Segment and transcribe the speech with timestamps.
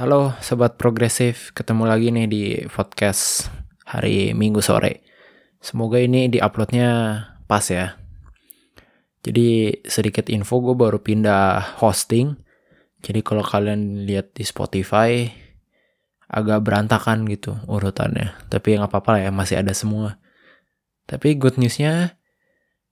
[0.00, 3.52] Halo sobat progresif, ketemu lagi nih di podcast
[3.84, 5.04] hari Minggu sore.
[5.60, 8.00] Semoga ini diuploadnya pas ya.
[9.20, 12.32] Jadi sedikit info gue baru pindah hosting.
[13.04, 15.28] Jadi kalau kalian lihat di Spotify
[16.32, 18.32] agak berantakan gitu urutannya.
[18.48, 20.16] Tapi nggak apa-apa lah ya masih ada semua.
[21.04, 22.16] Tapi good newsnya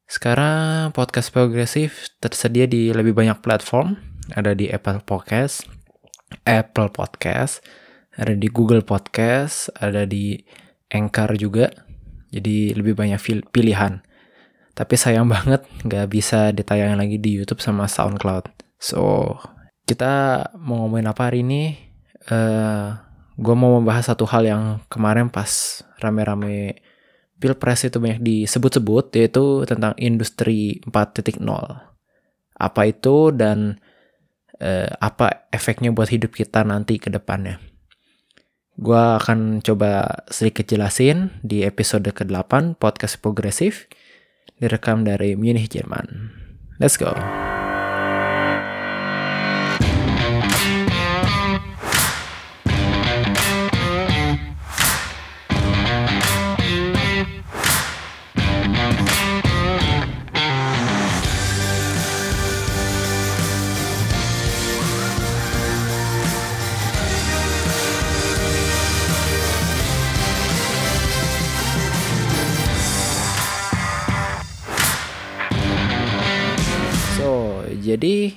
[0.04, 3.96] sekarang podcast progresif tersedia di lebih banyak platform.
[4.28, 5.64] Ada di Apple Podcast,
[6.44, 7.64] Apple Podcast,
[8.16, 10.36] ada di Google Podcast, ada di
[10.92, 11.68] Anchor juga.
[12.28, 14.00] Jadi lebih banyak pilihan.
[14.76, 18.50] Tapi sayang banget nggak bisa ditayangin lagi di YouTube sama SoundCloud.
[18.78, 19.34] So,
[19.88, 21.76] kita mau ngomongin apa hari ini?
[22.28, 22.86] Uh, eh,
[23.38, 26.82] gue mau membahas satu hal yang kemarin pas rame-rame
[27.38, 31.38] Pilpres itu banyak disebut-sebut, yaitu tentang industri 4.0.
[32.58, 33.78] Apa itu dan
[34.62, 37.58] uh, apa efeknya buat hidup kita nanti ke depannya.
[38.78, 43.90] Gua akan coba sedikit jelasin di episode ke-8 podcast progresif
[44.62, 46.30] direkam dari Munich, Jerman.
[46.78, 47.10] Let's go.
[77.88, 78.36] Jadi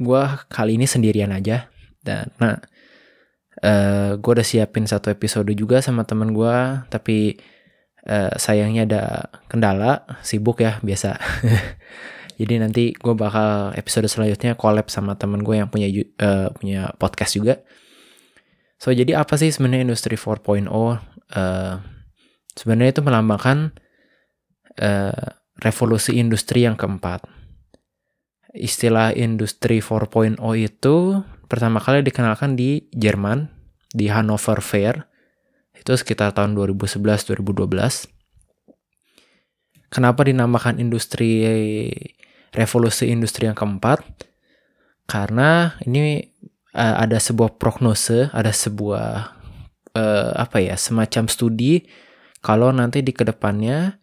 [0.00, 1.68] gue kali ini sendirian aja.
[2.00, 6.56] Dan nah uh, eh, gue udah siapin satu episode juga sama temen gue
[6.88, 7.36] tapi
[8.08, 9.02] uh, sayangnya ada
[9.46, 11.20] kendala sibuk ya biasa.
[12.40, 15.92] Jadi nanti gue bakal episode selanjutnya collab sama temen gue yang punya
[16.24, 17.60] uh, punya podcast juga.
[18.80, 20.40] So jadi apa sih sebenarnya industri 4.0
[20.72, 20.96] uh,
[22.56, 23.76] sebenarnya itu melambangkan
[24.80, 25.26] uh,
[25.60, 27.28] revolusi industri yang keempat
[28.54, 30.96] istilah industri 4.0 itu
[31.46, 33.50] pertama kali dikenalkan di Jerman
[33.90, 35.10] di Hannover Fair
[35.74, 37.40] itu sekitar tahun 2011-2012.
[39.90, 41.42] Kenapa dinamakan industri
[42.54, 44.04] revolusi industri yang keempat?
[45.08, 46.22] Karena ini
[46.76, 49.34] uh, ada sebuah prognose, ada sebuah
[49.98, 51.88] uh, apa ya, semacam studi
[52.40, 53.99] kalau nanti di ke depannya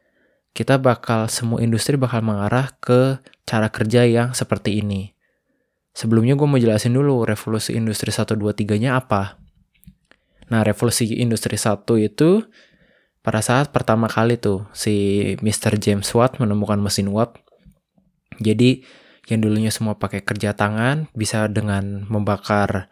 [0.51, 5.15] kita bakal semua industri bakal mengarah ke cara kerja yang seperti ini.
[5.97, 9.41] Sebelumnya gue mau jelasin dulu revolusi industri 1, 2, 3-nya apa.
[10.53, 12.45] Nah, revolusi industri 1 itu
[13.25, 15.75] pada saat pertama kali tuh si Mr.
[15.81, 17.41] James Watt menemukan mesin uap.
[18.37, 18.85] Jadi
[19.27, 22.87] yang dulunya semua pakai kerja tangan bisa dengan membakar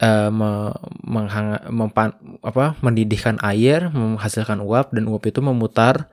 [0.00, 0.72] uh, me,
[1.04, 6.08] menghang, mempan, apa, mendidihkan air, menghasilkan uap dan uap itu memutar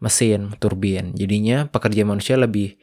[0.00, 1.12] mesin turbin.
[1.14, 2.80] Jadinya pekerja manusia lebih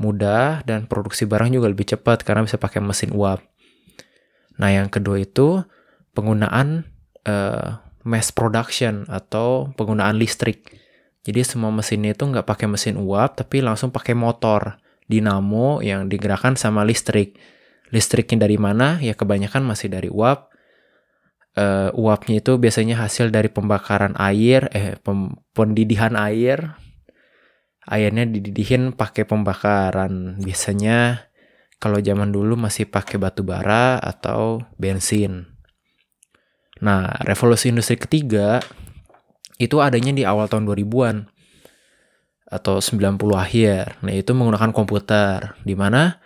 [0.00, 3.44] mudah dan produksi barang juga lebih cepat karena bisa pakai mesin uap.
[4.56, 5.60] Nah, yang kedua itu
[6.16, 6.88] penggunaan
[7.28, 10.64] uh, mass production atau penggunaan listrik.
[11.20, 16.56] Jadi semua mesin itu nggak pakai mesin uap tapi langsung pakai motor dinamo yang digerakkan
[16.56, 17.36] sama listrik.
[17.92, 18.96] Listriknya dari mana?
[19.04, 20.48] Ya kebanyakan masih dari uap.
[21.50, 26.78] Uh, uapnya itu biasanya hasil dari pembakaran air, eh pem pendidihan air
[27.90, 30.38] airnya dididihin pakai pembakaran.
[30.38, 31.26] Biasanya
[31.82, 35.50] kalau zaman dulu masih pakai batu bara atau bensin.
[36.80, 38.62] Nah, revolusi industri ketiga
[39.60, 41.28] itu adanya di awal tahun 2000-an
[42.50, 44.00] atau 90 akhir.
[44.00, 46.22] Nah, itu menggunakan komputer di mana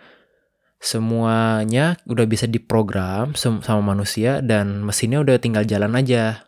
[0.79, 6.45] semuanya udah bisa diprogram sama manusia dan mesinnya udah tinggal jalan aja.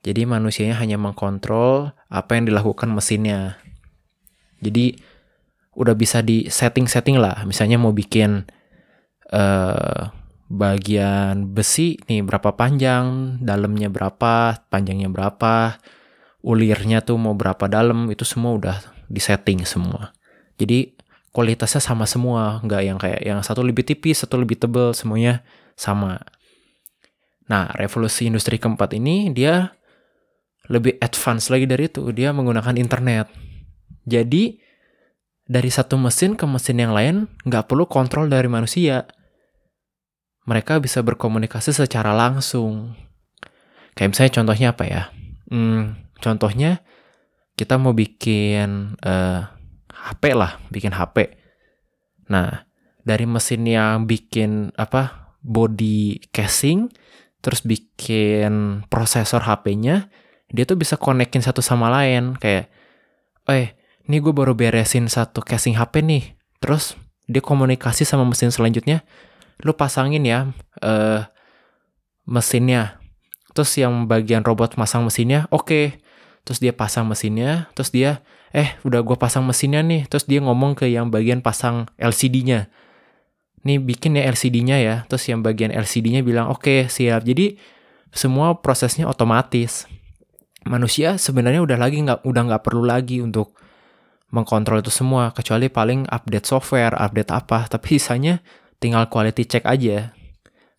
[0.00, 3.60] Jadi manusianya hanya mengkontrol apa yang dilakukan mesinnya.
[4.64, 4.96] Jadi
[5.76, 7.44] udah bisa di setting-setting lah.
[7.44, 8.48] Misalnya mau bikin
[9.32, 10.08] uh,
[10.50, 15.78] bagian besi nih berapa panjang, dalamnya berapa, panjangnya berapa,
[16.42, 18.76] ulirnya tuh mau berapa dalam, itu semua udah
[19.06, 20.10] disetting semua.
[20.58, 20.99] Jadi
[21.30, 25.46] kualitasnya sama semua, nggak yang kayak yang satu lebih tipis, satu lebih tebal, semuanya
[25.78, 26.18] sama.
[27.50, 29.74] Nah, revolusi industri keempat ini dia
[30.70, 33.26] lebih advance lagi dari itu, dia menggunakan internet.
[34.06, 34.58] Jadi
[35.50, 39.06] dari satu mesin ke mesin yang lain nggak perlu kontrol dari manusia.
[40.46, 42.94] Mereka bisa berkomunikasi secara langsung.
[43.98, 45.02] Kayak misalnya contohnya apa ya?
[45.50, 46.82] Hmm, contohnya
[47.58, 49.59] kita mau bikin uh,
[50.00, 51.36] HP lah, bikin HP.
[52.32, 52.64] Nah,
[53.04, 56.88] dari mesin yang bikin apa body casing,
[57.40, 60.12] terus bikin prosesor HP-nya,
[60.52, 62.68] dia tuh bisa konekin satu sama lain kayak,
[63.48, 63.76] eh,
[64.08, 66.24] ini gue baru beresin satu casing HP nih,
[66.60, 66.96] terus
[67.30, 69.06] dia komunikasi sama mesin selanjutnya,
[69.62, 70.50] lu pasangin ya
[70.82, 71.22] uh,
[72.26, 72.98] mesinnya,
[73.54, 75.84] terus yang bagian robot masang mesinnya, oke, okay.
[76.44, 80.74] Terus dia pasang mesinnya, terus dia, eh, udah gue pasang mesinnya nih, terus dia ngomong
[80.78, 82.70] ke yang bagian pasang LCD-nya,
[83.64, 87.24] nih bikin ya LCD-nya ya, terus yang bagian LCD-nya bilang oke okay, siap.
[87.24, 87.60] Jadi
[88.10, 89.86] semua prosesnya otomatis.
[90.64, 93.56] Manusia sebenarnya udah lagi nggak udah nggak perlu lagi untuk
[94.30, 97.64] mengkontrol itu semua kecuali paling update software, update apa.
[97.72, 98.40] Tapi sisanya
[98.80, 100.12] tinggal quality check aja.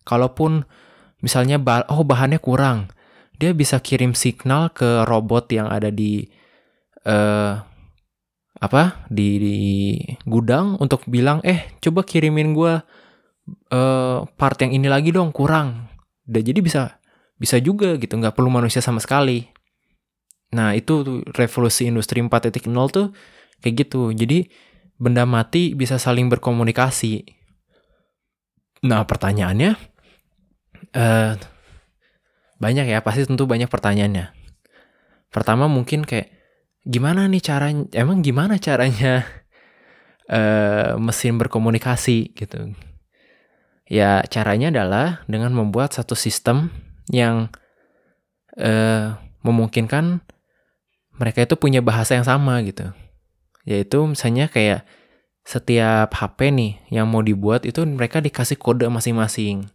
[0.02, 0.66] Kalaupun
[1.22, 2.90] misalnya oh bahannya kurang,
[3.42, 6.22] dia bisa kirim signal ke robot yang ada di
[7.10, 7.58] uh,
[8.62, 9.56] apa di, di
[10.22, 12.78] gudang untuk bilang eh coba kirimin gue
[13.74, 15.90] uh, part yang ini lagi dong kurang.
[16.22, 17.02] Dan jadi bisa
[17.34, 19.42] bisa juga gitu nggak perlu manusia sama sekali.
[20.54, 23.10] Nah itu revolusi industri 4.0 tuh
[23.58, 24.14] kayak gitu.
[24.14, 24.46] Jadi
[24.94, 27.26] benda mati bisa saling berkomunikasi.
[28.86, 29.74] Nah pertanyaannya
[30.94, 31.32] uh,
[32.62, 34.30] banyak ya pasti tentu banyak pertanyaannya.
[35.34, 36.30] Pertama mungkin kayak
[36.86, 39.26] gimana nih caranya emang gimana caranya
[40.30, 42.78] uh, mesin berkomunikasi gitu.
[43.90, 46.70] Ya caranya adalah dengan membuat satu sistem
[47.10, 47.50] yang
[48.54, 50.22] uh, memungkinkan
[51.18, 52.94] mereka itu punya bahasa yang sama gitu.
[53.66, 54.86] Yaitu misalnya kayak
[55.42, 59.66] setiap HP nih yang mau dibuat itu mereka dikasih kode masing-masing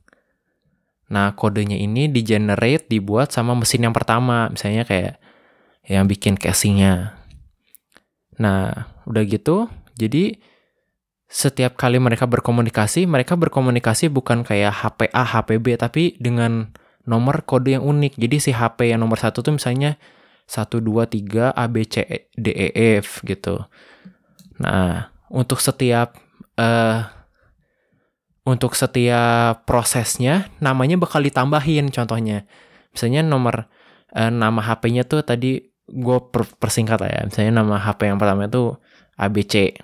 [1.08, 5.24] nah kodenya ini di generate dibuat sama mesin yang pertama misalnya kayak
[5.88, 7.16] yang bikin casingnya.
[8.38, 10.38] Nah, udah gitu, jadi
[11.28, 16.72] setiap kali mereka berkomunikasi, mereka berkomunikasi bukan kayak HP A, HP B, tapi dengan
[17.08, 18.20] nomor kode yang unik.
[18.20, 19.96] Jadi si HP yang nomor satu tuh misalnya
[20.48, 22.04] 1, 2, 3, A, B, C,
[22.36, 22.68] D, E,
[23.00, 23.64] F gitu.
[24.60, 26.16] Nah, untuk setiap
[26.56, 27.04] uh,
[28.48, 32.48] untuk setiap prosesnya namanya bakal ditambahin contohnya.
[32.96, 33.68] Misalnya nomor
[34.16, 37.22] uh, nama HP-nya tuh tadi gue per persingkat lah ya.
[37.28, 38.72] Misalnya nama HP yang pertama itu
[39.20, 39.76] ABC.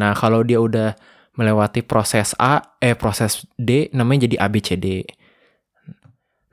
[0.00, 0.96] Nah, kalau dia udah
[1.36, 5.04] melewati proses A, eh proses D, namanya jadi ABCD.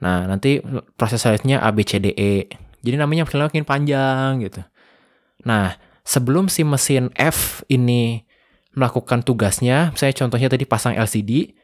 [0.03, 0.59] Nah, nanti
[0.99, 2.51] proses selanjutnya ABCDE.
[2.85, 4.61] Jadi namanya makin panjang gitu.
[5.47, 5.73] Nah,
[6.05, 8.24] sebelum si mesin F ini
[8.75, 11.55] melakukan tugasnya, saya contohnya tadi pasang LCD,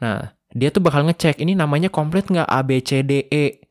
[0.00, 2.48] nah dia tuh bakal ngecek ini namanya komplit nggak?
[2.48, 3.68] ABCDE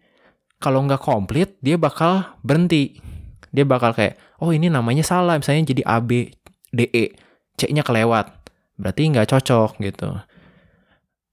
[0.62, 3.02] kalau nggak komplit dia bakal berhenti.
[3.50, 5.38] Dia bakal kayak oh ini namanya salah.
[5.38, 6.30] Misalnya jadi A B
[6.70, 7.06] D E.
[7.58, 8.30] C-nya kelewat.
[8.78, 10.14] Berarti nggak cocok gitu.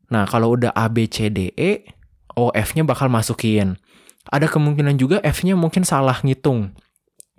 [0.08, 1.84] Nah kalau udah A B C D E
[2.36, 3.76] oh F-nya bakal masukin.
[4.32, 6.72] Ada kemungkinan juga F-nya mungkin salah ngitung.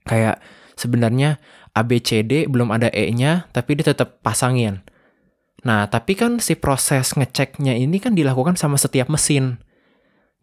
[0.06, 0.38] Kayak
[0.78, 1.42] sebenarnya
[1.75, 4.81] A B C D belum ada E-nya tapi dia tetap pasangin
[5.66, 9.57] Nah, tapi kan si proses ngeceknya ini kan dilakukan sama setiap mesin.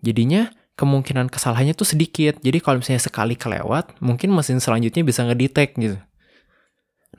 [0.03, 2.43] Jadinya kemungkinan kesalahannya tuh sedikit.
[2.43, 5.99] Jadi kalau misalnya sekali kelewat, mungkin mesin selanjutnya bisa ngedetect gitu.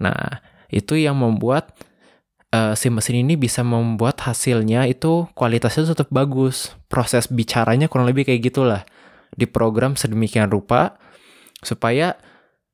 [0.04, 1.72] Nah, itu yang membuat
[2.52, 6.76] uh, si mesin ini bisa membuat hasilnya itu kualitasnya tetap bagus.
[6.92, 8.84] Proses bicaranya kurang lebih kayak gitulah.
[9.32, 11.00] Diprogram sedemikian rupa
[11.64, 12.20] supaya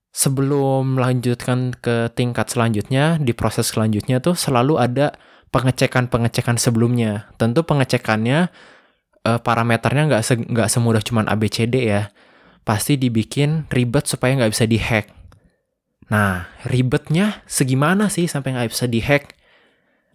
[0.09, 5.15] sebelum melanjutkan ke tingkat selanjutnya, di proses selanjutnya tuh selalu ada
[5.49, 7.29] pengecekan-pengecekan sebelumnya.
[7.37, 8.49] Tentu pengecekannya
[9.25, 12.13] uh, parameternya nggak se nggak semudah cuman ABCD ya.
[12.65, 15.09] Pasti dibikin ribet supaya nggak bisa dihack.
[16.09, 19.37] Nah, ribetnya segimana sih sampai nggak bisa dihack?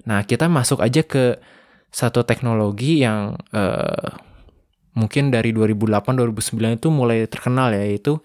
[0.07, 1.39] Nah, kita masuk aja ke
[1.95, 4.11] satu teknologi yang uh,
[4.99, 8.19] mungkin dari 2008-2009 itu mulai terkenal ya, yaitu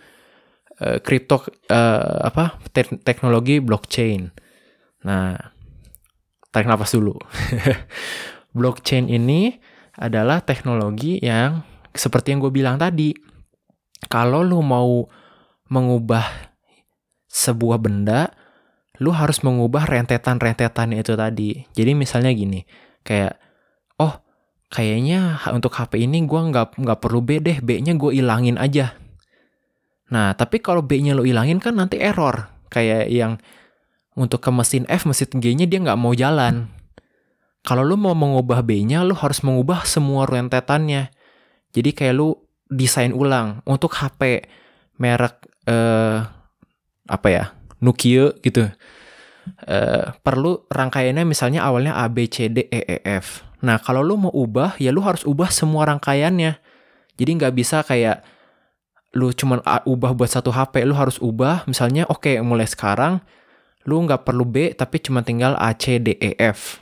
[0.79, 4.31] kripto uh, apa te teknologi blockchain.
[5.03, 5.35] Nah,
[6.51, 7.15] tarik nafas dulu.
[8.57, 9.59] blockchain ini
[9.99, 13.11] adalah teknologi yang seperti yang gue bilang tadi.
[14.07, 15.03] Kalau lu mau
[15.67, 16.23] mengubah
[17.27, 18.31] sebuah benda,
[19.03, 21.67] lu harus mengubah rentetan-rentetan itu tadi.
[21.75, 22.63] Jadi misalnya gini,
[23.03, 23.35] kayak,
[23.99, 24.23] oh
[24.71, 28.95] kayaknya untuk HP ini gue nggak nggak perlu B deh, B-nya gue ilangin aja.
[30.09, 32.49] Nah, tapi kalau B-nya lo ilangin kan nanti error.
[32.69, 33.37] Kayak yang
[34.17, 36.69] untuk ke mesin F, mesin G-nya dia nggak mau jalan.
[37.61, 41.13] Kalau lu mau mengubah B-nya, lu harus mengubah semua rentetannya.
[41.69, 42.33] Jadi kayak lu
[42.69, 44.45] desain ulang untuk HP
[45.01, 46.25] merek eh,
[47.09, 48.69] apa ya Nokia gitu.
[49.65, 53.45] Eh, perlu rangkaiannya misalnya awalnya A B C D E E F.
[53.59, 56.57] Nah, kalau lu mau ubah, ya lu harus ubah semua rangkaiannya.
[57.19, 58.23] Jadi nggak bisa kayak
[59.17, 61.65] lu cuman ubah buat satu HP, lu harus ubah.
[61.65, 63.21] Misalnya, oke, okay, mulai sekarang
[63.87, 66.77] lu nggak perlu B, tapi cuma tinggal A, C, D, E, F.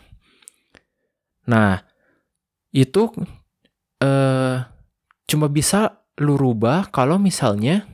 [1.48, 1.79] Nah,
[2.75, 3.07] itu
[4.03, 4.55] uh,
[5.24, 7.88] cuma bisa lu rubah kalau misalnya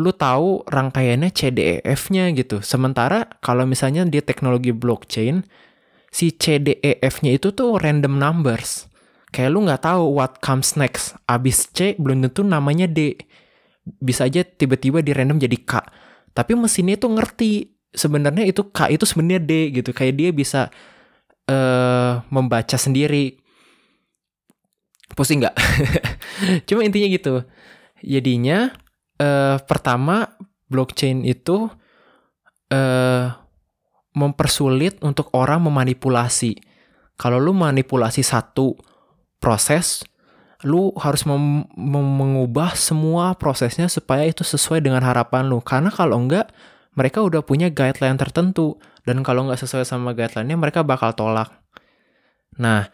[0.00, 2.64] lu tahu rangkaiannya C, D, E, F-nya gitu.
[2.64, 5.46] Sementara kalau misalnya di teknologi blockchain,
[6.10, 8.90] si C, D, E, F-nya itu tuh random numbers.
[9.34, 11.18] Kayak lu nggak tahu what comes next.
[11.26, 13.18] Abis C belum tentu namanya D.
[13.82, 15.82] Bisa aja tiba-tiba di random jadi K.
[16.30, 17.50] Tapi mesinnya itu ngerti
[17.90, 19.90] sebenarnya itu K itu sebenarnya D gitu.
[19.90, 20.70] Kayak dia bisa
[21.50, 23.42] uh, membaca sendiri.
[25.18, 25.56] Pusing nggak?
[26.70, 27.42] Cuma intinya gitu.
[28.06, 28.70] Jadinya
[29.18, 30.30] uh, pertama
[30.70, 31.66] blockchain itu
[32.70, 33.26] uh,
[34.14, 36.54] mempersulit untuk orang memanipulasi.
[37.18, 38.93] Kalau lu manipulasi satu
[39.44, 40.00] proses,
[40.64, 45.60] lu harus mem mengubah semua prosesnya supaya itu sesuai dengan harapan lu.
[45.60, 46.48] Karena kalau enggak,
[46.96, 48.80] mereka udah punya guideline tertentu.
[49.04, 51.52] Dan kalau nggak sesuai sama guideline-nya, mereka bakal tolak.
[52.56, 52.88] Nah,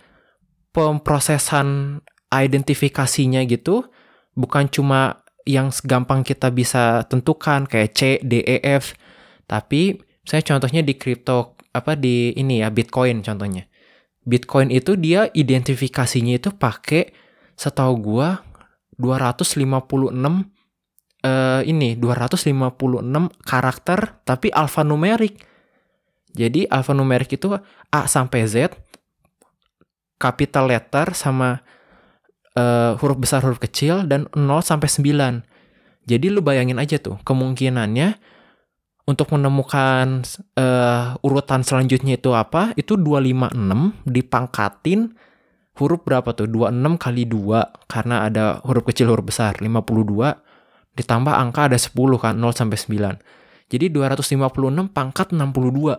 [0.74, 2.02] pemprosesan
[2.34, 3.86] identifikasinya gitu,
[4.34, 8.98] bukan cuma yang gampang kita bisa tentukan kayak C, D, E, F.
[9.46, 13.69] Tapi saya contohnya di kripto apa di ini ya Bitcoin contohnya.
[14.24, 17.12] Bitcoin itu dia identifikasinya itu pakai
[17.56, 18.44] setahu gua
[19.00, 19.64] 256
[21.24, 22.52] uh, ini 256
[23.44, 23.98] karakter
[24.28, 25.40] tapi alfanumerik.
[26.30, 27.58] Jadi alfanumerik itu
[27.90, 28.70] A sampai Z
[30.20, 31.64] capital letter sama
[32.54, 35.42] uh, huruf besar huruf kecil dan 0 sampai 9.
[36.04, 38.20] Jadi lu bayangin aja tuh kemungkinannya
[39.08, 40.22] untuk menemukan
[40.60, 42.76] uh, urutan selanjutnya itu apa?
[42.76, 45.00] Itu 256 dipangkatin
[45.80, 46.46] huruf berapa tuh?
[46.46, 49.80] 26 kali 2 karena ada huruf kecil huruf besar 52
[50.98, 53.70] ditambah angka ada 10 kan 0 sampai 9.
[53.70, 55.96] Jadi 256 pangkat 62.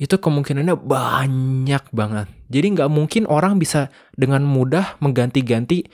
[0.00, 2.26] Itu kemungkinannya banyak banget.
[2.48, 5.86] Jadi nggak mungkin orang bisa dengan mudah mengganti-ganti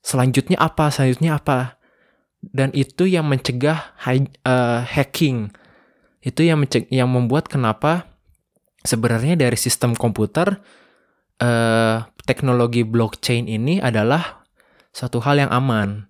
[0.00, 1.82] selanjutnya apa, selanjutnya apa
[2.52, 3.94] dan itu yang mencegah
[4.44, 5.54] uh, hacking.
[6.24, 8.08] Itu yang menceg yang membuat kenapa
[8.84, 10.60] sebenarnya dari sistem komputer
[11.40, 14.44] uh, teknologi blockchain ini adalah
[14.92, 16.08] satu hal yang aman.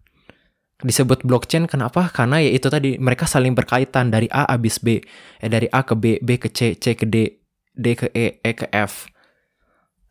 [0.84, 2.10] Disebut blockchain kenapa?
[2.10, 5.00] Karena ya itu tadi mereka saling berkaitan dari A habis B.
[5.40, 7.40] Eh dari A ke B B ke C C ke D
[7.74, 9.08] D ke E E ke F.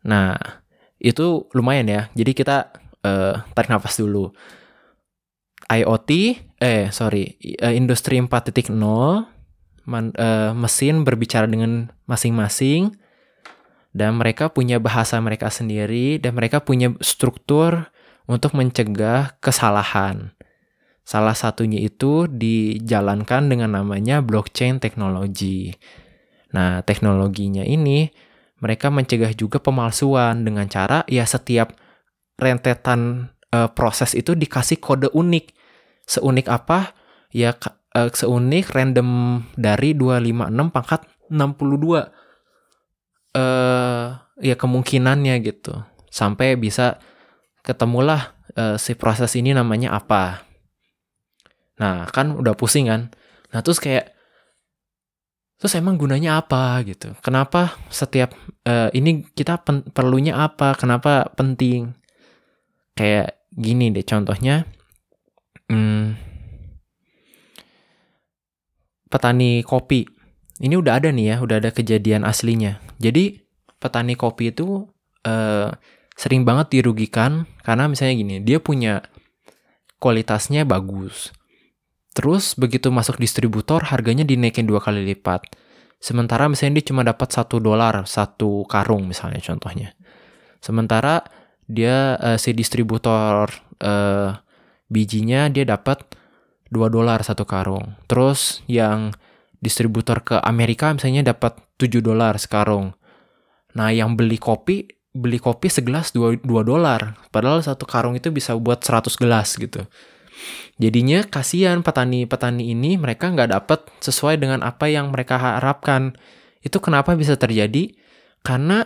[0.04, 0.34] Nah
[0.98, 2.02] itu lumayan ya.
[2.16, 2.74] Jadi kita
[3.06, 4.34] uh, tarik nafas dulu
[5.68, 6.10] IoT,
[6.60, 8.72] eh sorry, uh, industri 4.0,
[9.88, 12.94] man, uh, mesin berbicara dengan masing-masing,
[13.94, 17.88] dan mereka punya bahasa mereka sendiri, dan mereka punya struktur
[18.24, 20.32] untuk mencegah kesalahan.
[21.04, 25.76] Salah satunya itu dijalankan dengan namanya blockchain teknologi.
[26.56, 28.08] Nah, teknologinya ini
[28.64, 31.76] mereka mencegah juga pemalsuan dengan cara ya setiap
[32.40, 35.54] rentetan uh, proses itu dikasih kode unik.
[36.10, 36.98] Seunik apa?
[37.30, 37.54] Ya
[37.94, 42.10] uh, seunik random dari 256 pangkat 62.
[43.34, 45.86] Uh, ya kemungkinannya gitu.
[46.10, 46.98] Sampai bisa
[47.62, 50.46] ketemulah uh, si proses ini namanya apa.
[51.78, 53.10] Nah, kan udah pusing kan?
[53.50, 54.14] Nah, terus kayak
[55.58, 57.14] terus emang gunanya apa gitu?
[57.24, 58.34] Kenapa setiap
[58.68, 60.78] uh, ini kita pen, perlunya apa?
[60.78, 61.94] Kenapa penting?
[62.94, 64.66] Kayak gini deh contohnya
[65.70, 66.18] hmm,
[69.08, 70.10] petani kopi.
[70.58, 72.82] Ini udah ada nih ya udah ada kejadian aslinya.
[72.98, 73.42] Jadi
[73.78, 74.86] petani kopi itu
[75.26, 75.70] uh,
[76.14, 79.02] sering banget dirugikan karena misalnya gini dia punya
[79.98, 81.34] kualitasnya bagus.
[82.14, 85.50] Terus begitu masuk distributor harganya dinaikin dua kali lipat.
[85.98, 89.98] Sementara misalnya dia cuma dapat satu dolar satu karung misalnya contohnya.
[90.62, 91.26] Sementara
[91.66, 93.48] dia uh, si distributor
[93.80, 94.36] uh,
[94.92, 96.04] bijinya dia dapat
[96.70, 97.96] 2 dolar satu karung.
[98.10, 99.14] Terus yang
[99.62, 102.92] distributor ke Amerika misalnya dapat 7 dolar sekarung.
[103.74, 107.14] Nah, yang beli kopi beli kopi segelas 2, 2 dolar.
[107.30, 109.86] Padahal satu karung itu bisa buat 100 gelas gitu.
[110.82, 116.18] Jadinya kasihan petani-petani ini mereka nggak dapat sesuai dengan apa yang mereka harapkan.
[116.66, 117.94] Itu kenapa bisa terjadi?
[118.42, 118.82] Karena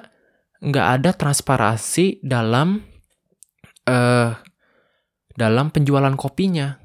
[0.59, 2.83] nggak ada transparansi dalam
[3.87, 4.31] uh,
[5.39, 6.79] dalam penjualan kopinya.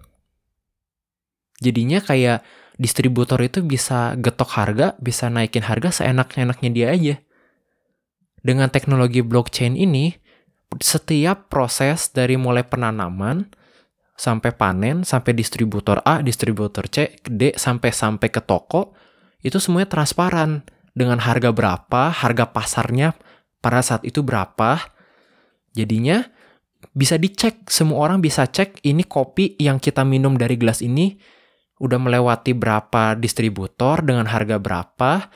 [1.57, 2.45] Jadinya kayak
[2.77, 7.15] distributor itu bisa getok harga, bisa naikin harga seenak-enaknya dia aja.
[8.43, 10.11] dengan teknologi blockchain ini,
[10.83, 13.47] setiap proses dari mulai penanaman
[14.19, 18.93] sampai panen, sampai distributor A, distributor C, D, sampai sampai ke toko,
[19.41, 23.15] itu semuanya transparan dengan harga berapa, harga pasarnya
[23.63, 24.83] pada saat itu berapa.
[25.71, 26.27] Jadinya
[26.91, 31.15] bisa dicek, semua orang bisa cek ini kopi yang kita minum dari gelas ini
[31.79, 35.31] udah melewati berapa distributor dengan harga berapa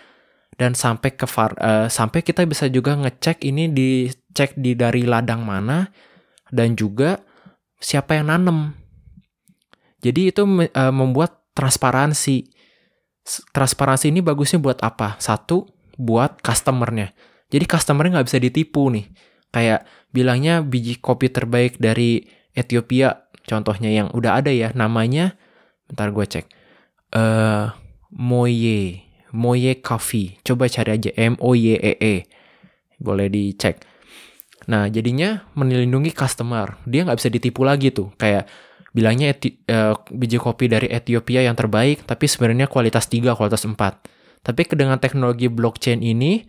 [0.57, 5.45] dan sampai ke far, uh, sampai kita bisa juga ngecek ini dicek di dari ladang
[5.45, 5.87] mana
[6.51, 7.21] dan juga
[7.77, 8.73] siapa yang nanem.
[10.01, 12.53] Jadi itu uh, membuat transparansi.
[13.51, 15.19] Transparansi ini bagusnya buat apa?
[15.19, 15.67] Satu,
[15.99, 17.11] buat customernya.
[17.47, 19.07] Jadi customernya nggak bisa ditipu nih.
[19.51, 25.39] Kayak bilangnya biji kopi terbaik dari Ethiopia, contohnya yang udah ada ya, namanya
[25.87, 26.45] Bentar gue cek.
[27.15, 27.71] Uh,
[28.11, 29.07] Moye.
[29.31, 30.35] Moye Coffee.
[30.43, 31.95] Coba cari aja M-O-Y-E-E.
[31.95, 32.15] -E.
[32.99, 33.79] Boleh dicek.
[34.67, 36.75] Nah, jadinya melindungi customer.
[36.83, 38.11] Dia nggak bisa ditipu lagi tuh.
[38.19, 38.51] Kayak
[38.91, 43.79] bilangnya eti, uh, biji kopi dari Ethiopia yang terbaik, tapi sebenarnya kualitas 3, kualitas 4.
[44.43, 46.43] Tapi dengan teknologi blockchain ini,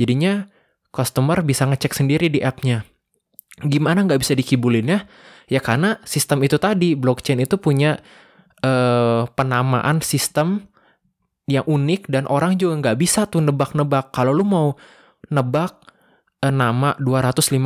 [0.00, 0.48] jadinya
[0.88, 2.88] customer bisa ngecek sendiri di app-nya.
[3.60, 5.04] Gimana nggak bisa dikibulinnya?
[5.52, 8.00] Ya karena sistem itu tadi, blockchain itu punya
[8.64, 10.64] uh, penamaan sistem
[11.44, 14.14] yang unik dan orang juga nggak bisa tuh nebak-nebak.
[14.14, 14.72] Kalau lu mau
[15.28, 15.76] nebak
[16.40, 17.60] uh, nama 256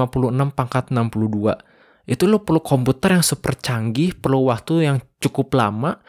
[0.57, 6.01] pangkat 62, itu lu perlu komputer yang super canggih, perlu waktu yang cukup lama,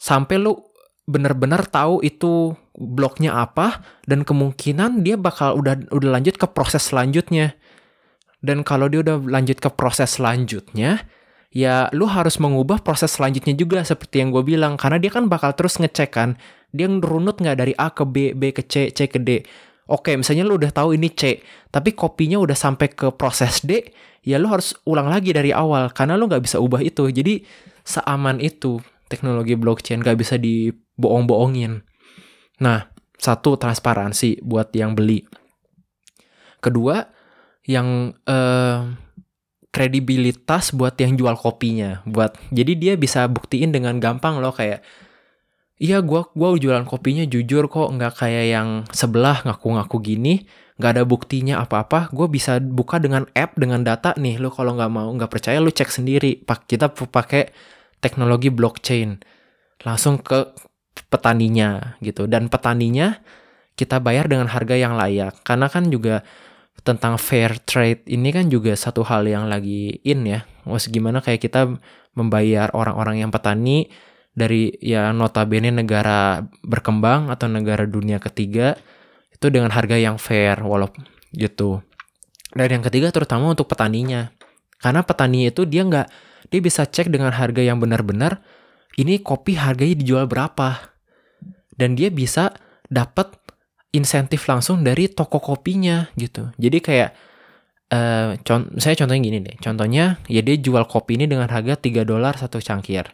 [0.00, 0.58] sampai lu
[1.04, 7.54] benar-benar tahu itu bloknya apa dan kemungkinan dia bakal udah udah lanjut ke proses selanjutnya.
[8.44, 11.08] Dan kalau dia udah lanjut ke proses selanjutnya,
[11.48, 15.56] ya lu harus mengubah proses selanjutnya juga seperti yang gue bilang karena dia kan bakal
[15.56, 16.36] terus ngecek kan
[16.74, 19.46] dia ngerunut nggak dari A ke B, B ke C, C ke D.
[19.86, 21.38] Oke, misalnya lu udah tahu ini C,
[21.70, 23.94] tapi kopinya udah sampai ke proses D,
[24.26, 27.06] ya lu harus ulang lagi dari awal karena lu nggak bisa ubah itu.
[27.08, 27.46] Jadi
[27.86, 31.93] seaman itu teknologi blockchain nggak bisa dibohong-bohongin.
[32.62, 32.86] Nah,
[33.18, 35.26] satu transparansi buat yang beli.
[36.60, 37.02] Kedua,
[37.64, 38.78] yang eh,
[39.74, 44.86] kredibilitas buat yang jual kopinya buat jadi dia bisa buktiin dengan gampang loh kayak
[45.82, 50.46] iya gua gua jualan kopinya jujur kok nggak kayak yang sebelah ngaku-ngaku gini
[50.78, 54.90] nggak ada buktinya apa-apa gue bisa buka dengan app dengan data nih lo kalau nggak
[54.90, 57.54] mau nggak percaya lo cek sendiri pak kita pakai
[58.02, 59.22] teknologi blockchain
[59.86, 60.50] langsung ke
[61.10, 63.18] petaninya gitu dan petaninya
[63.74, 66.22] kita bayar dengan harga yang layak karena kan juga
[66.84, 70.44] tentang fair trade ini kan juga satu hal yang lagi in ya.
[70.68, 71.80] Mas gimana kayak kita
[72.12, 73.88] membayar orang-orang yang petani
[74.34, 78.76] dari ya notabene negara berkembang atau negara dunia ketiga
[79.32, 81.80] itu dengan harga yang fair walaupun gitu.
[82.54, 84.30] Dan yang ketiga terutama untuk petaninya.
[84.78, 86.06] Karena petani itu dia nggak
[86.52, 88.44] dia bisa cek dengan harga yang benar-benar
[88.98, 90.94] ini kopi harganya dijual berapa.
[91.74, 92.54] Dan dia bisa
[92.86, 93.34] dapat
[93.94, 96.50] insentif langsung dari toko kopinya gitu.
[96.58, 97.10] Jadi kayak
[97.94, 99.56] uh, con saya contohnya gini deh.
[99.58, 103.10] Contohnya ya dia jual kopi ini dengan harga 3 dolar satu cangkir.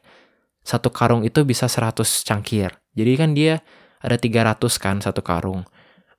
[0.61, 2.73] Satu karung itu bisa 100 cangkir.
[2.97, 3.65] Jadi kan dia
[4.01, 5.65] ada 300 kan satu karung.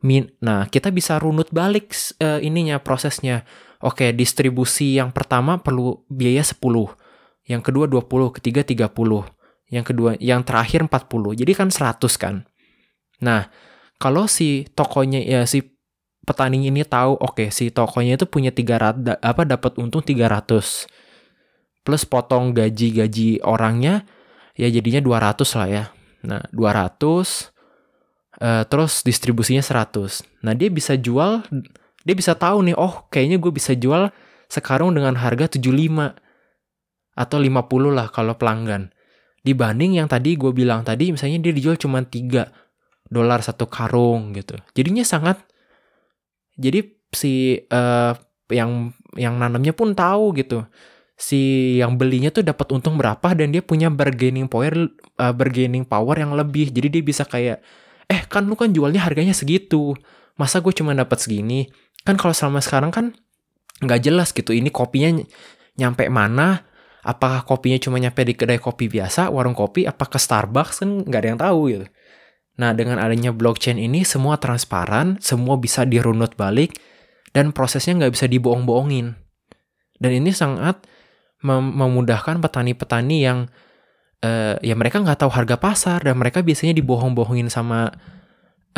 [0.01, 3.45] Min nah, kita bisa runut balik uh, ininya prosesnya.
[3.81, 6.57] Oke, distribusi yang pertama perlu biaya 10.
[7.49, 9.40] Yang kedua 20, ketiga 30.
[9.71, 11.39] Yang kedua yang terakhir 40.
[11.39, 12.35] Jadi kan 100 kan.
[13.23, 13.47] Nah,
[13.97, 15.63] kalau si tokonya ya si
[16.21, 20.85] petani ini tahu oke okay, si tokonya itu punya 300 apa dapat untung 300
[21.81, 24.05] plus potong gaji-gaji orangnya
[24.53, 25.83] ya jadinya 200 lah ya.
[26.21, 27.23] Nah, 200 uh,
[28.37, 30.45] eh, terus distribusinya 100.
[30.45, 31.41] Nah, dia bisa jual
[32.01, 34.09] dia bisa tahu nih, oh kayaknya gue bisa jual
[34.49, 36.17] sekarang dengan harga 75
[37.13, 38.90] atau 50 lah kalau pelanggan.
[39.41, 44.55] Dibanding yang tadi gue bilang tadi misalnya dia dijual cuma 3 dolar satu karung gitu.
[44.71, 45.41] Jadinya sangat
[46.55, 48.15] jadi si uh,
[48.47, 50.63] yang yang nanamnya pun tahu gitu.
[51.19, 56.15] Si yang belinya tuh dapat untung berapa dan dia punya bargaining power uh, bargaining power
[56.15, 56.71] yang lebih.
[56.71, 57.59] Jadi dia bisa kayak
[58.07, 59.93] eh kan lu kan jualnya harganya segitu.
[60.39, 61.67] Masa gue cuma dapat segini?
[62.07, 63.05] Kan kalau selama sekarang kan
[63.83, 64.55] nggak jelas gitu.
[64.55, 65.19] Ini kopinya
[65.75, 66.70] nyampe mana?
[67.01, 71.29] Apakah kopinya cuma nyampe di kedai kopi biasa, warung kopi, apakah Starbucks kan nggak ada
[71.33, 71.87] yang tahu gitu.
[72.61, 76.77] Nah, dengan adanya blockchain ini semua transparan, semua bisa dirunut balik,
[77.33, 79.17] dan prosesnya nggak bisa dibohong-bohongin.
[79.97, 80.85] Dan ini sangat
[81.41, 83.49] mem memudahkan petani-petani yang
[84.21, 87.89] uh, ya mereka nggak tahu harga pasar dan mereka biasanya dibohong-bohongin sama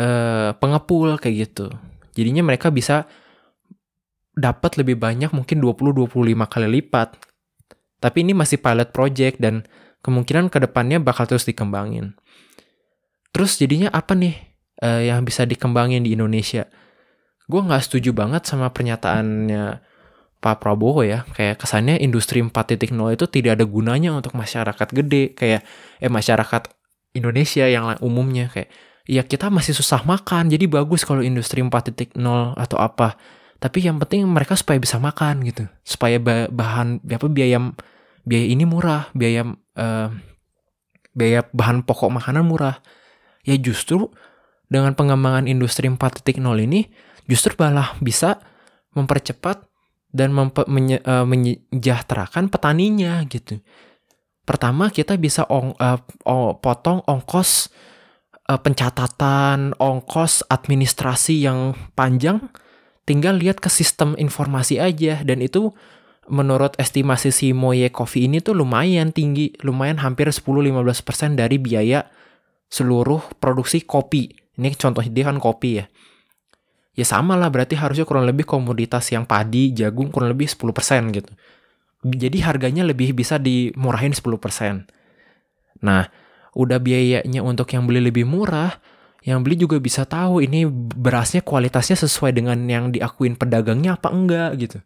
[0.00, 1.68] uh, pengepul kayak gitu.
[2.16, 3.04] Jadinya mereka bisa
[4.34, 6.08] dapat lebih banyak mungkin 20-25
[6.50, 7.08] kali lipat.
[8.04, 9.64] Tapi ini masih pilot project dan
[10.04, 12.12] kemungkinan ke depannya bakal terus dikembangin.
[13.32, 14.36] Terus jadinya apa nih
[14.84, 16.68] uh, yang bisa dikembangin di Indonesia?
[17.48, 19.80] Gue nggak setuju banget sama pernyataannya
[20.44, 21.24] Pak Prabowo ya.
[21.32, 25.32] Kayak kesannya industri 4.0 itu tidak ada gunanya untuk masyarakat gede.
[25.32, 25.64] Kayak
[26.04, 26.68] eh masyarakat
[27.16, 28.68] Indonesia yang umumnya kayak
[29.08, 32.16] ya kita masih susah makan jadi bagus kalau industri 4.0
[32.56, 33.20] atau apa
[33.60, 36.16] tapi yang penting mereka supaya bisa makan gitu supaya
[36.50, 37.60] bahan apa biaya
[38.24, 39.44] biaya ini murah biaya
[39.76, 40.08] uh,
[41.14, 42.82] biaya bahan pokok makanan murah.
[43.44, 44.08] Ya justru
[44.68, 46.88] dengan pengembangan industri 4.0 ini
[47.28, 48.40] justru malah bisa
[48.96, 49.68] mempercepat
[50.14, 53.58] dan mempe, menye, uh, menyejahterakan petaninya gitu.
[54.46, 57.72] Pertama kita bisa ong, uh, oh, potong ongkos
[58.46, 62.38] uh, pencatatan, ongkos administrasi yang panjang,
[63.02, 65.74] tinggal lihat ke sistem informasi aja dan itu
[66.28, 72.08] menurut estimasi si Moye Coffee ini tuh lumayan tinggi, lumayan hampir 10-15% dari biaya
[72.68, 74.32] seluruh produksi kopi.
[74.58, 75.84] Ini contoh dia kan kopi ya.
[76.94, 81.32] Ya sama lah berarti harusnya kurang lebih komoditas yang padi, jagung kurang lebih 10% gitu.
[82.04, 84.86] Jadi harganya lebih bisa dimurahin 10%.
[85.82, 86.06] Nah,
[86.54, 88.78] udah biayanya untuk yang beli lebih murah,
[89.26, 94.50] yang beli juga bisa tahu ini berasnya kualitasnya sesuai dengan yang diakuin pedagangnya apa enggak
[94.60, 94.78] gitu.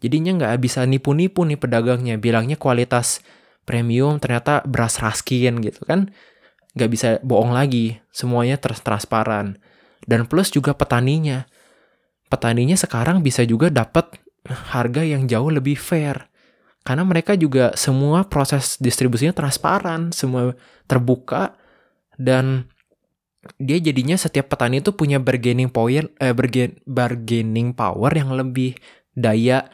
[0.00, 3.20] Jadinya nggak bisa nipu-nipu nih pedagangnya, bilangnya kualitas
[3.68, 6.08] premium ternyata beras raskin gitu kan.
[6.76, 9.60] Nggak bisa bohong lagi, semuanya trans transparan.
[10.04, 11.44] Dan plus juga petaninya.
[12.32, 14.16] Petaninya sekarang bisa juga dapat
[14.72, 16.30] harga yang jauh lebih fair
[16.80, 20.56] karena mereka juga semua proses distribusinya transparan, semua
[20.88, 21.52] terbuka
[22.16, 22.72] dan
[23.60, 26.36] dia jadinya setiap petani itu punya bargaining power eh,
[26.84, 28.76] bargaining power yang lebih
[29.16, 29.68] daya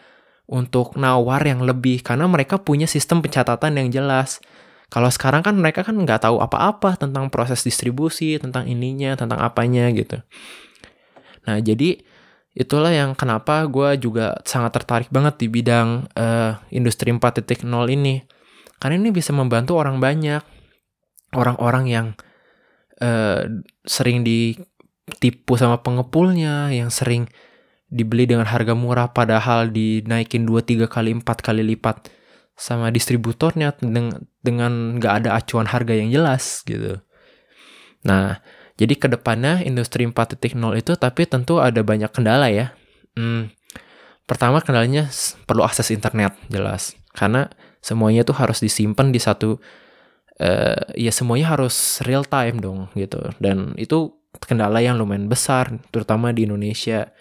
[0.46, 4.38] untuk nawar yang lebih karena mereka punya sistem pencatatan yang jelas.
[4.86, 9.90] Kalau sekarang kan mereka kan nggak tahu apa-apa tentang proses distribusi, tentang ininya, tentang apanya
[9.90, 10.22] gitu.
[11.50, 11.98] Nah jadi
[12.56, 18.24] itulah yang kenapa gue juga sangat tertarik banget di bidang uh, industri 4.0 ini
[18.80, 20.40] karena ini bisa membantu orang banyak
[21.36, 22.06] orang-orang yang
[23.04, 23.44] uh,
[23.84, 27.28] sering ditipu sama pengepulnya yang sering
[27.86, 32.10] dibeli dengan harga murah padahal dinaikin 2 3 kali 4 kali lipat
[32.56, 36.98] sama distributornya dengan dengan nggak ada acuan harga yang jelas gitu.
[38.08, 38.40] Nah,
[38.80, 42.72] jadi ke depannya industri 4.0 itu tapi tentu ada banyak kendala ya.
[43.16, 43.52] Hmm,
[44.24, 45.08] pertama kendalanya
[45.44, 47.48] perlu akses internet jelas karena
[47.80, 49.56] semuanya tuh harus disimpan di satu
[50.42, 56.32] uh, ya semuanya harus real time dong gitu dan itu kendala yang lumayan besar terutama
[56.32, 57.12] di Indonesia.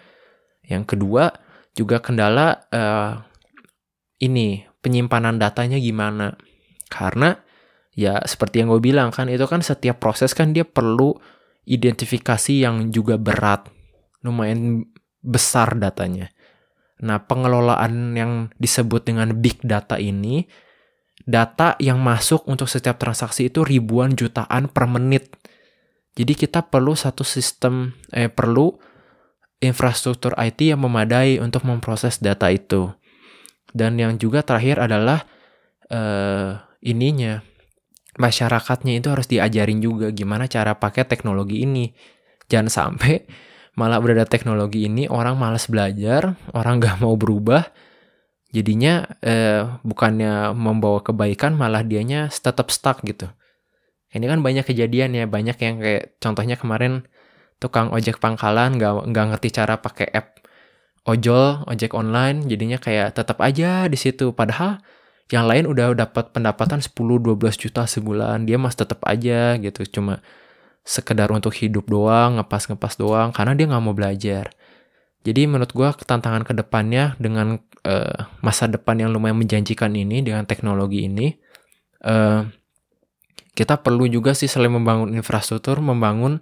[0.66, 1.30] Yang kedua
[1.76, 3.22] juga kendala uh,
[4.22, 6.34] ini penyimpanan datanya gimana
[6.88, 7.36] karena
[7.96, 11.16] ya seperti yang gue bilang kan itu kan setiap proses kan dia perlu
[11.66, 13.66] identifikasi yang juga berat,
[14.22, 14.86] lumayan
[15.18, 16.30] besar datanya.
[17.02, 20.46] Nah, pengelolaan yang disebut dengan big data ini,
[21.26, 25.34] data yang masuk untuk setiap transaksi itu ribuan jutaan per menit.
[26.16, 28.72] Jadi kita perlu satu sistem, eh perlu
[29.60, 32.92] infrastruktur IT yang memadai untuk memproses data itu.
[33.72, 35.24] Dan yang juga terakhir adalah
[35.88, 37.40] eh, ininya
[38.16, 41.92] masyarakatnya itu harus diajarin juga gimana cara pakai teknologi ini.
[42.48, 43.26] Jangan sampai
[43.76, 47.68] malah udah ada teknologi ini orang malas belajar, orang gak mau berubah.
[48.52, 53.28] Jadinya eh, bukannya membawa kebaikan malah dianya tetap stuck gitu.
[54.16, 57.04] Ini kan banyak kejadian ya, banyak yang kayak contohnya kemarin
[57.62, 60.36] tukang ojek pangkalan nggak nggak ngerti cara pakai app
[61.06, 64.34] ojol, ojek online, jadinya kayak tetap aja di situ.
[64.34, 64.82] Padahal
[65.30, 70.22] yang lain udah dapat pendapatan 10-12 juta sebulan dia mas tetap aja gitu cuma
[70.86, 74.54] sekedar untuk hidup doang ngepas-ngepas doang karena dia nggak mau belajar
[75.26, 80.46] jadi menurut gue tantangan ke depannya dengan uh, masa depan yang lumayan menjanjikan ini dengan
[80.46, 81.34] teknologi ini
[82.06, 82.46] uh,
[83.58, 86.38] kita perlu juga sih selain membangun infrastruktur membangun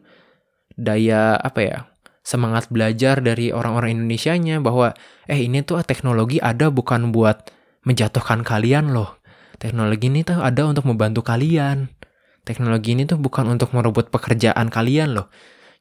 [0.74, 1.78] daya apa ya
[2.24, 4.96] semangat belajar dari orang-orang Indonesia-nya bahwa
[5.28, 7.52] eh ini tuh teknologi ada bukan buat
[7.84, 9.20] menjatuhkan kalian loh.
[9.60, 11.92] Teknologi ini tuh ada untuk membantu kalian.
[12.48, 15.28] Teknologi ini tuh bukan untuk merebut pekerjaan kalian loh.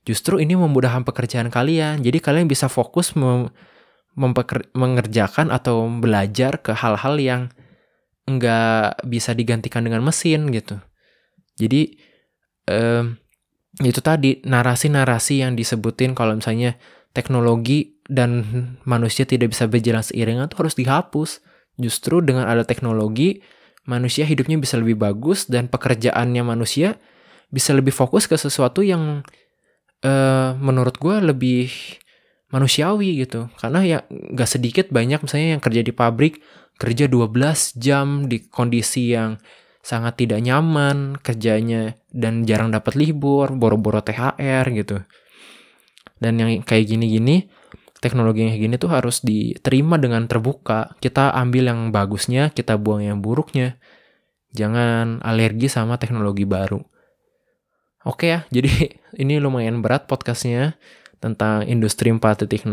[0.03, 2.03] Justru ini memudahkan pekerjaan kalian.
[2.03, 3.47] Jadi kalian bisa fokus mem
[4.77, 7.41] mengerjakan atau belajar ke hal-hal yang
[8.29, 10.77] nggak bisa digantikan dengan mesin gitu.
[11.58, 11.97] Jadi
[12.69, 13.17] um,
[13.81, 16.77] itu tadi narasi-narasi yang disebutin kalau misalnya
[17.15, 18.45] teknologi dan
[18.86, 21.41] manusia tidak bisa berjalan seiringan itu harus dihapus.
[21.81, 23.41] Justru dengan ada teknologi,
[23.89, 27.01] manusia hidupnya bisa lebih bagus dan pekerjaannya manusia
[27.53, 29.21] bisa lebih fokus ke sesuatu yang
[30.05, 31.69] uh, menurut gue lebih
[32.53, 33.49] manusiawi gitu.
[33.57, 36.41] Karena ya gak sedikit banyak misalnya yang kerja di pabrik,
[36.77, 39.38] kerja 12 jam di kondisi yang
[39.83, 45.02] sangat tidak nyaman kerjanya dan jarang dapat libur, boro-boro THR gitu.
[46.21, 47.49] Dan yang kayak gini-gini,
[47.99, 50.93] teknologi yang kayak gini tuh harus diterima dengan terbuka.
[51.02, 53.82] Kita ambil yang bagusnya, kita buang yang buruknya.
[54.54, 56.80] Jangan alergi sama teknologi baru.
[58.06, 60.78] Oke ya, jadi ini lumayan berat podcastnya
[61.17, 62.69] tentang industri 4.0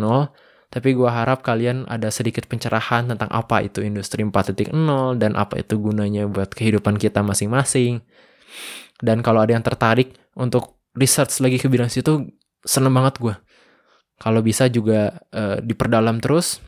[0.70, 4.70] tapi gue harap kalian ada sedikit pencerahan tentang apa itu industri 4.0
[5.18, 8.06] dan apa itu gunanya buat kehidupan kita masing-masing.
[9.00, 12.28] Dan kalau ada yang tertarik untuk research lagi ke bidang situ,
[12.64, 13.34] seneng banget gue.
[14.20, 16.60] Kalau bisa juga uh, diperdalam terus.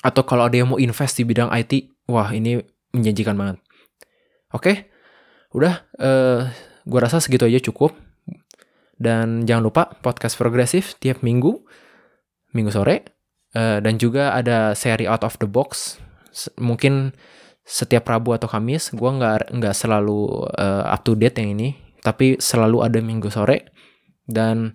[0.00, 2.56] Atau kalau ada yang mau invest di bidang IT, wah ini
[2.96, 3.60] menjanjikan banget.
[4.50, 4.88] Oke,
[5.52, 5.84] udah.
[6.00, 6.40] Uh, eh,
[6.88, 7.92] gue rasa segitu aja cukup.
[8.96, 11.60] Dan jangan lupa podcast progresif tiap minggu,
[12.56, 15.98] minggu sore, Uh, dan juga ada seri Out of the Box.
[16.62, 17.10] mungkin
[17.70, 18.90] setiap Rabu atau Kamis.
[18.90, 23.70] Gue nggak nggak selalu uh, up to date yang ini, tapi selalu ada Minggu sore.
[24.26, 24.74] Dan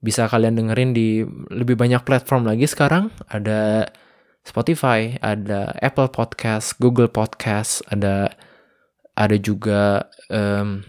[0.00, 1.20] bisa kalian dengerin di
[1.52, 3.12] lebih banyak platform lagi sekarang.
[3.28, 3.92] Ada
[4.44, 8.32] Spotify, ada Apple Podcast, Google Podcast, ada
[9.12, 10.80] ada juga um,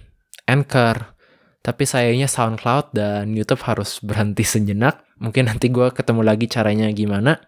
[0.47, 1.11] Anchor.
[1.59, 7.39] Tapi sayangnya SoundCloud dan YouTube harus berhenti sejenak Mungkin nanti gue ketemu lagi caranya gimana.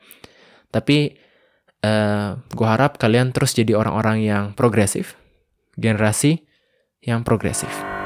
[0.72, 1.16] Tapi
[1.88, 5.16] eh, gue harap kalian terus jadi orang-orang yang progresif.
[5.80, 6.44] Generasi
[7.00, 7.97] yang progresif.